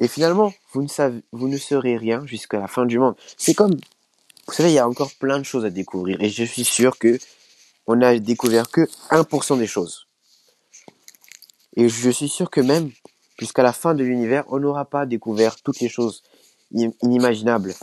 Et 0.00 0.08
finalement, 0.08 0.52
vous 0.72 0.82
ne, 0.82 0.88
savez, 0.88 1.22
vous 1.30 1.46
ne 1.46 1.56
serez 1.56 1.96
rien 1.96 2.26
jusqu'à 2.26 2.58
la 2.58 2.66
fin 2.66 2.84
du 2.84 2.98
monde. 2.98 3.14
C'est 3.36 3.54
comme, 3.54 3.76
vous 4.48 4.52
savez, 4.52 4.70
il 4.70 4.74
y 4.74 4.80
a 4.80 4.88
encore 4.88 5.12
plein 5.20 5.38
de 5.38 5.44
choses 5.44 5.64
à 5.64 5.70
découvrir. 5.70 6.20
Et 6.20 6.30
je 6.30 6.42
suis 6.42 6.64
sûr 6.64 6.98
que 6.98 7.16
on 7.86 7.96
n'a 7.96 8.18
découvert 8.18 8.70
que 8.70 8.82
1% 9.10 9.58
des 9.58 9.66
choses. 9.66 10.06
Et 11.76 11.88
je 11.88 12.10
suis 12.10 12.28
sûr 12.28 12.50
que 12.50 12.60
même 12.60 12.90
jusqu'à 13.38 13.62
la 13.62 13.72
fin 13.72 13.94
de 13.94 14.04
l'univers, 14.04 14.44
on 14.48 14.58
n'aura 14.58 14.84
pas 14.84 15.06
découvert 15.06 15.56
toutes 15.56 15.80
les 15.80 15.88
choses 15.88 16.22
inimaginables. 16.72 17.74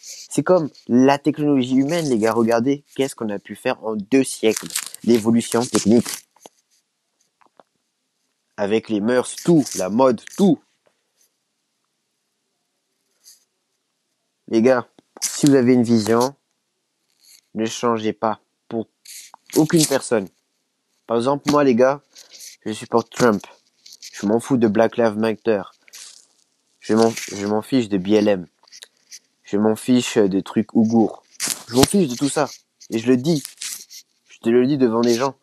C'est 0.00 0.42
comme 0.42 0.70
la 0.88 1.18
technologie 1.18 1.76
humaine, 1.76 2.08
les 2.08 2.18
gars. 2.18 2.32
Regardez, 2.32 2.84
qu'est-ce 2.96 3.14
qu'on 3.14 3.28
a 3.28 3.38
pu 3.38 3.54
faire 3.54 3.82
en 3.84 3.94
deux 3.94 4.24
siècles. 4.24 4.68
L'évolution 5.04 5.64
technique. 5.64 6.08
Avec 8.56 8.88
les 8.88 9.00
mœurs, 9.00 9.36
tout. 9.44 9.64
La 9.76 9.90
mode, 9.90 10.22
tout. 10.36 10.58
Les 14.48 14.62
gars, 14.62 14.88
si 15.20 15.46
vous 15.46 15.54
avez 15.54 15.74
une 15.74 15.82
vision, 15.82 16.34
ne 17.54 17.66
changez 17.66 18.12
pas 18.12 18.40
aucune 19.56 19.84
personne. 19.86 20.28
Par 21.06 21.16
exemple, 21.16 21.50
moi, 21.50 21.64
les 21.64 21.74
gars, 21.74 22.00
je 22.64 22.72
supporte 22.72 23.10
Trump. 23.10 23.44
Je 24.12 24.26
m'en 24.26 24.40
fous 24.40 24.56
de 24.56 24.68
Black 24.68 24.96
Lives 24.96 25.16
Matter. 25.16 25.62
Je 26.80 26.94
m'en 26.94 27.62
fiche 27.62 27.88
de 27.88 27.98
BLM. 27.98 28.46
Je 29.44 29.56
m'en 29.56 29.76
fiche 29.76 30.18
des 30.18 30.42
trucs 30.42 30.74
ougours. 30.74 31.22
Je 31.68 31.74
m'en 31.74 31.82
fiche 31.84 32.08
de 32.08 32.16
tout 32.16 32.28
ça. 32.28 32.48
Et 32.90 32.98
je 32.98 33.06
le 33.06 33.16
dis. 33.16 33.42
Je 34.28 34.38
te 34.38 34.48
le 34.48 34.66
dis 34.66 34.78
devant 34.78 35.00
des 35.00 35.14
gens 35.14 35.34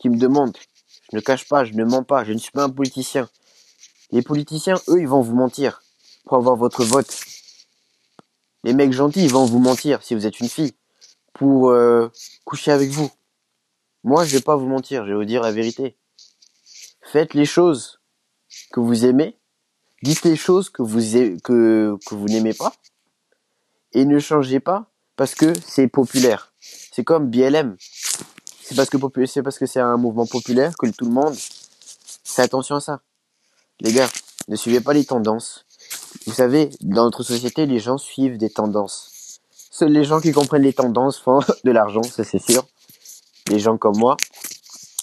qui 0.00 0.08
me 0.08 0.18
demandent. 0.18 0.56
Je 1.10 1.16
ne 1.16 1.20
cache 1.20 1.46
pas, 1.46 1.64
je 1.64 1.72
ne 1.74 1.84
mens 1.84 2.02
pas, 2.02 2.24
je 2.24 2.32
ne 2.32 2.38
suis 2.38 2.50
pas 2.52 2.64
un 2.64 2.70
politicien. 2.70 3.28
Les 4.10 4.22
politiciens, 4.22 4.80
eux, 4.88 5.00
ils 5.00 5.08
vont 5.08 5.20
vous 5.20 5.34
mentir 5.34 5.82
pour 6.24 6.36
avoir 6.36 6.56
votre 6.56 6.84
vote. 6.84 7.20
Les 8.64 8.74
mecs 8.74 8.92
gentils, 8.92 9.24
ils 9.24 9.32
vont 9.32 9.44
vous 9.44 9.58
mentir 9.58 10.02
si 10.02 10.14
vous 10.14 10.26
êtes 10.26 10.40
une 10.40 10.48
fille 10.48 10.72
pour 11.32 11.70
euh, 11.70 12.10
coucher 12.44 12.72
avec 12.72 12.90
vous. 12.90 13.10
Moi, 14.04 14.24
je 14.24 14.36
vais 14.36 14.42
pas 14.42 14.56
vous 14.56 14.66
mentir, 14.66 15.04
je 15.04 15.10
vais 15.10 15.16
vous 15.16 15.24
dire 15.24 15.42
la 15.42 15.52
vérité. 15.52 15.96
Faites 17.02 17.34
les 17.34 17.44
choses 17.44 18.00
que 18.72 18.80
vous 18.80 19.04
aimez, 19.04 19.38
dites 20.02 20.24
les 20.24 20.36
choses 20.36 20.70
que 20.70 20.82
vous 20.82 21.00
que, 21.42 21.96
que 22.06 22.14
vous 22.14 22.26
n'aimez 22.26 22.54
pas, 22.54 22.72
et 23.92 24.04
ne 24.04 24.18
changez 24.18 24.60
pas 24.60 24.90
parce 25.16 25.34
que 25.34 25.52
c'est 25.66 25.88
populaire. 25.88 26.52
C'est 26.60 27.04
comme 27.04 27.30
BLM. 27.30 27.76
C'est 28.62 28.74
parce 28.74 28.88
que 28.88 28.96
c'est 29.26 29.42
parce 29.42 29.58
que 29.58 29.66
c'est 29.66 29.80
un 29.80 29.96
mouvement 29.96 30.26
populaire 30.26 30.72
que 30.76 30.86
tout 30.86 31.04
le 31.04 31.12
monde 31.12 31.36
fait 32.24 32.42
attention 32.42 32.76
à 32.76 32.80
ça. 32.80 33.02
Les 33.80 33.92
gars, 33.92 34.08
ne 34.48 34.56
suivez 34.56 34.80
pas 34.80 34.92
les 34.94 35.04
tendances. 35.04 35.66
Vous 36.26 36.32
savez, 36.32 36.70
dans 36.80 37.04
notre 37.04 37.22
société, 37.22 37.66
les 37.66 37.78
gens 37.78 37.98
suivent 37.98 38.38
des 38.38 38.50
tendances. 38.50 39.40
Seuls 39.70 39.92
les 39.92 40.04
gens 40.04 40.20
qui 40.20 40.32
comprennent 40.32 40.62
les 40.62 40.72
tendances 40.72 41.18
font 41.18 41.40
de 41.64 41.70
l'argent, 41.70 42.02
ça 42.02 42.24
c'est 42.24 42.38
sûr. 42.38 42.66
Les 43.48 43.58
gens 43.58 43.76
comme 43.76 43.98
moi, 43.98 44.16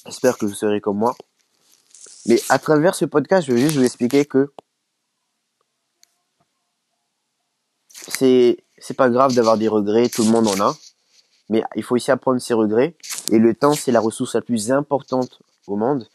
j'espère 0.05 0.37
que 0.37 0.45
vous 0.45 0.53
serez 0.53 0.81
comme 0.81 0.97
moi. 0.97 1.15
Mais 2.25 2.41
à 2.49 2.59
travers 2.59 2.95
ce 2.95 3.05
podcast, 3.05 3.47
je 3.47 3.53
vais 3.53 3.61
juste 3.61 3.75
vous 3.75 3.83
expliquer 3.83 4.25
que 4.25 4.51
c'est 8.07 8.57
c'est 8.77 8.93
pas 8.93 9.09
grave 9.09 9.33
d'avoir 9.33 9.57
des 9.57 9.67
regrets, 9.67 10.09
tout 10.09 10.23
le 10.23 10.31
monde 10.31 10.47
en 10.47 10.59
a. 10.59 10.75
Mais 11.49 11.63
il 11.75 11.83
faut 11.83 11.95
aussi 11.95 12.11
apprendre 12.11 12.39
ses 12.39 12.53
regrets. 12.53 12.95
Et 13.31 13.39
le 13.39 13.53
temps, 13.53 13.73
c'est 13.73 13.91
la 13.91 13.99
ressource 13.99 14.35
la 14.35 14.41
plus 14.41 14.71
importante 14.71 15.39
au 15.67 15.75
monde. 15.75 16.07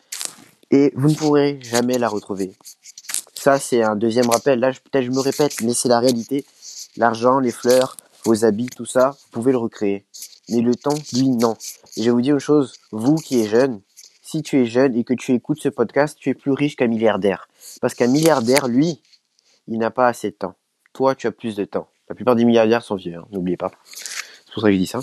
Et 0.71 0.93
vous 0.97 1.11
ne 1.11 1.15
pourrez 1.15 1.59
jamais 1.63 1.99
la 1.99 2.09
retrouver. 2.09 2.53
Ça, 3.35 3.59
c'est 3.59 3.83
un 3.83 3.97
deuxième 3.97 4.31
rappel. 4.31 4.61
Là, 4.61 4.73
peut-être 4.73 5.05
je 5.05 5.11
me 5.11 5.21
répète, 5.21 5.61
mais 5.63 5.75
c'est 5.75 5.89
la 5.89 6.01
réalité. 6.01 6.47
L'argent, 6.97 7.41
les 7.41 7.51
fleurs, 7.51 7.97
vos 8.25 8.45
habits, 8.45 8.71
tout 8.75 8.87
ça, 8.87 9.11
vous 9.11 9.31
pouvez 9.33 9.53
le 9.53 9.59
recréer. 9.59 10.07
Mais 10.49 10.61
le 10.61 10.75
temps, 10.75 10.95
lui, 11.13 11.29
non. 11.29 11.55
Et 11.97 12.03
je 12.03 12.05
vais 12.05 12.11
vous 12.11 12.21
dire 12.21 12.35
une 12.35 12.41
chose, 12.41 12.75
vous 12.93 13.17
qui 13.17 13.41
êtes 13.41 13.49
jeune, 13.49 13.81
si 14.23 14.43
tu 14.43 14.61
es 14.61 14.67
jeune 14.67 14.97
et 14.97 15.05
que 15.05 15.15
tu 15.15 15.33
écoutes 15.33 15.61
ce 15.61 15.69
podcast, 15.69 16.19
tu 16.19 16.31
es 16.31 16.35
plus 16.35 16.53
riche 16.53 16.77
qu'un 16.77 16.89
milliardaire. 16.89 17.49
Parce 17.81 17.95
qu'un 17.95 18.09
milliardaire, 18.09 18.69
lui, 18.69 19.01
il 19.69 19.79
n'a 19.79 19.91
pas 19.91 20.09
assez 20.09 20.31
de 20.31 20.37
temps. 20.37 20.55
Toi, 20.93 21.15
tu 21.15 21.27
as 21.27 21.33
plus 21.33 21.57
de 21.57 21.65
temps. 21.65 21.89
La 22.09 22.15
plupart 22.15 22.37
des 22.37 22.45
milliardaires 22.45 22.83
sont 22.83 22.97
vieux, 22.97 23.17
hein, 23.17 23.27
n'oubliez 23.31 23.57
pas. 23.57 23.71
C'est 23.95 24.53
pour 24.53 24.63
ça 24.63 24.69
que 24.69 24.75
je 24.75 24.79
dis 24.79 24.87
ça. 24.87 25.01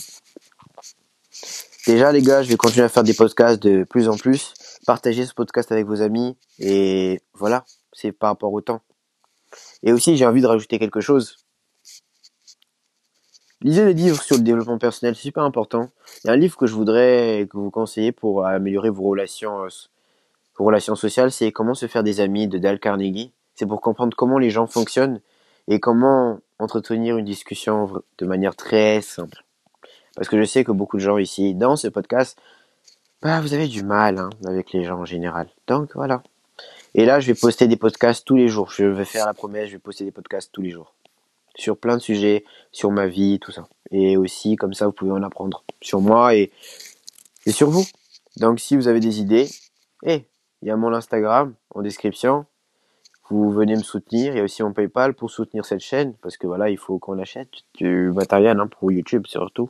Déjà, 1.88 2.12
les 2.12 2.22
gars, 2.22 2.44
je 2.44 2.50
vais 2.50 2.58
continuer 2.58 2.86
à 2.86 2.90
faire 2.90 3.04
des 3.04 3.14
podcasts 3.14 3.62
de 3.62 3.84
plus 3.84 4.08
en 4.08 4.16
plus. 4.16 4.54
Partagez 4.86 5.26
ce 5.26 5.34
podcast 5.34 5.72
avec 5.72 5.88
vos 5.88 6.02
amis. 6.02 6.38
Et 6.60 7.22
voilà, 7.34 7.66
c'est 7.92 8.12
par 8.12 8.30
rapport 8.30 8.54
au 8.54 8.62
temps. 8.62 8.82
Et 9.82 9.92
aussi, 9.92 10.16
j'ai 10.16 10.26
envie 10.26 10.42
de 10.42 10.48
rajouter 10.48 10.78
quelque 10.78 11.02
chose. 11.02 11.41
Lisez 13.64 13.86
des 13.86 13.94
livres 13.94 14.24
sur 14.24 14.38
le 14.38 14.42
développement 14.42 14.80
personnel, 14.80 15.16
c'est 15.16 15.22
super 15.22 15.44
important. 15.44 15.92
Il 16.24 16.28
y 16.28 16.30
a 16.32 16.34
un 16.34 16.38
livre 16.38 16.58
que 16.58 16.66
je 16.66 16.74
voudrais 16.74 17.48
que 17.48 17.58
vous 17.58 17.70
conseillez 17.70 18.12
pour 18.12 18.44
améliorer 18.44 18.90
vos 18.90 19.04
relations, 19.04 19.66
euh, 19.66 19.68
vos 20.58 20.66
relations 20.66 20.96
sociales, 20.96 21.32
c'est 21.32 21.52
Comment 21.52 21.76
se 21.76 21.86
faire 21.86 22.02
des 22.02 22.22
amis 22.22 22.48
de 22.48 22.58
Dale 22.58 22.80
Carnegie. 22.80 23.32
C'est 23.54 23.68
pour 23.68 23.82
comprendre 23.82 24.18
comment 24.18 24.40
les 24.40 24.50
gens 24.50 24.66
fonctionnent 24.66 25.22
et 25.68 25.80
comment 25.80 26.40
entretenir 26.58 27.18
une 27.18 27.26
discussion 27.26 28.02
de 28.18 28.26
manière 28.26 28.56
très 28.56 29.02
simple. 29.02 29.44
Parce 30.16 30.28
que 30.28 30.40
je 30.40 30.44
sais 30.44 30.64
que 30.64 30.72
beaucoup 30.72 30.98
de 30.98 31.04
gens 31.04 31.20
ici, 31.20 31.54
dans 31.54 31.76
ce 31.76 31.88
podcast, 31.88 32.40
bah, 33.22 33.42
vous 33.42 33.54
avez 33.54 33.68
du 33.68 33.84
mal 33.84 34.18
hein, 34.18 34.32
avec 34.48 34.74
les 34.74 34.84
gens 34.84 35.02
en 35.02 35.06
général. 35.06 35.48
Donc 35.68 35.92
voilà. 35.94 36.24
Et 36.96 37.06
là, 37.06 37.20
je 37.20 37.28
vais 37.28 37.40
poster 37.40 37.68
des 37.68 37.78
podcasts 37.78 38.26
tous 38.26 38.36
les 38.36 38.48
jours. 38.48 38.72
Je 38.72 38.86
vais 38.86 39.06
faire 39.06 39.28
la 39.28 39.36
promesse, 39.36 39.68
je 39.68 39.74
vais 39.74 39.80
poster 39.80 40.04
des 40.04 40.12
podcasts 40.12 40.52
tous 40.52 40.64
les 40.64 40.72
jours 40.72 40.96
sur 41.56 41.78
plein 41.78 41.98
de 41.98 42.02
sujets, 42.02 42.44
sur 42.72 42.92
ma 42.92 43.08
vie, 43.08 43.40
tout 43.40 43.52
ça. 43.52 43.68
Et 43.92 44.18
aussi, 44.18 44.56
comme 44.56 44.74
ça, 44.74 44.86
vous 44.86 44.92
pouvez 44.92 45.12
en 45.12 45.24
apprendre 45.24 45.64
sur 45.82 46.02
moi 46.02 46.36
et, 46.36 46.52
et 47.46 47.52
sur 47.52 47.70
vous. 47.70 47.86
Donc, 48.38 48.60
si 48.60 48.76
vous 48.76 48.88
avez 48.88 49.00
des 49.00 49.20
idées, 49.20 49.50
eh, 50.04 50.26
il 50.62 50.68
y 50.68 50.72
a 50.72 50.76
mon 50.76 50.94
Instagram 50.94 51.54
en 51.72 51.82
description. 51.82 52.46
Vous 53.30 53.52
venez 53.52 53.76
me 53.76 53.84
soutenir. 53.84 54.34
Il 54.34 54.38
y 54.38 54.40
a 54.42 54.44
aussi 54.44 54.62
mon 54.62 54.74
PayPal 54.74 55.14
pour 55.14 55.32
soutenir 55.32 55.66
cette 55.66 55.80
chaîne 55.80 56.14
parce 56.22 56.38
que 56.38 56.48
voilà, 56.48 56.70
il 56.70 56.78
faut 56.78 57.00
qu'on 57.00 57.18
achète 57.20 57.50
du 57.76 58.12
matériel 58.12 58.60
hein, 58.60 58.68
pour 58.68 58.92
YouTube 58.92 59.26
surtout. 59.26 59.70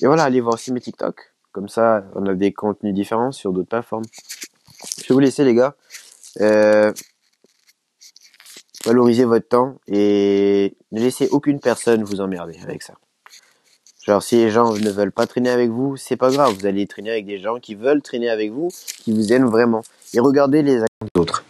Et 0.00 0.06
voilà, 0.06 0.24
allez 0.24 0.40
voir 0.40 0.54
aussi 0.54 0.72
mes 0.72 0.80
TikTok. 0.80 1.32
Comme 1.52 1.68
ça, 1.68 2.04
on 2.14 2.26
a 2.26 2.34
des 2.34 2.52
contenus 2.52 2.94
différents 2.94 3.30
sur 3.30 3.52
d'autres 3.52 3.68
plateformes. 3.68 4.04
Je 4.98 5.08
vais 5.08 5.14
vous 5.14 5.20
laisser 5.20 5.44
les 5.44 5.54
gars. 5.54 5.76
Euh, 6.40 6.92
valorisez 8.84 9.24
votre 9.24 9.48
temps 9.48 9.76
et 9.88 10.74
ne 10.92 11.00
laissez 11.00 11.28
aucune 11.30 11.60
personne 11.60 12.02
vous 12.02 12.20
emmerder 12.20 12.58
avec 12.62 12.82
ça. 12.82 12.94
Genre 14.04 14.22
si 14.22 14.36
les 14.36 14.50
gens 14.50 14.72
ne 14.72 14.90
veulent 14.90 15.12
pas 15.12 15.26
traîner 15.26 15.50
avec 15.50 15.70
vous, 15.70 15.96
c'est 15.96 16.16
pas 16.16 16.30
grave, 16.30 16.54
vous 16.58 16.66
allez 16.66 16.86
traîner 16.86 17.10
avec 17.10 17.24
des 17.24 17.38
gens 17.38 17.60
qui 17.60 17.76
veulent 17.76 18.02
traîner 18.02 18.28
avec 18.28 18.50
vous, 18.50 18.68
qui 18.98 19.12
vous 19.12 19.32
aiment 19.32 19.48
vraiment. 19.48 19.82
Et 20.12 20.20
regardez 20.20 20.62
les 20.62 20.82
actions 20.82 21.08
d'autres. 21.14 21.44